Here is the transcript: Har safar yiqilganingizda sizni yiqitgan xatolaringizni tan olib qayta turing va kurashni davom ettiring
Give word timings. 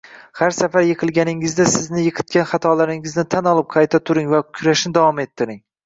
Har 0.37 0.53
safar 0.59 0.85
yiqilganingizda 0.87 1.67
sizni 1.75 2.07
yiqitgan 2.07 2.49
xatolaringizni 2.55 3.29
tan 3.37 3.53
olib 3.55 3.71
qayta 3.79 4.05
turing 4.09 4.37
va 4.37 4.45
kurashni 4.53 4.99
davom 5.01 5.27
ettiring 5.31 5.67